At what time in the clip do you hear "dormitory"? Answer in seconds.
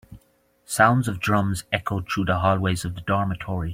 3.01-3.69